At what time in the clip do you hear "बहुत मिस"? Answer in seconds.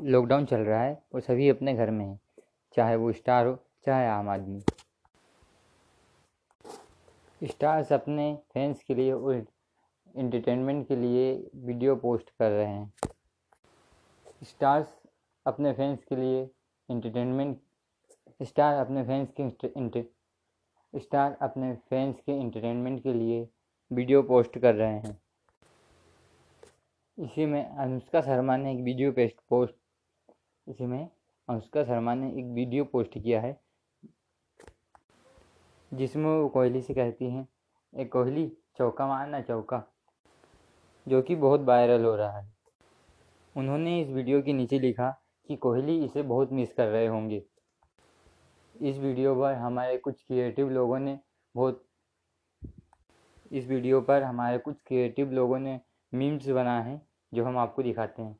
46.22-46.72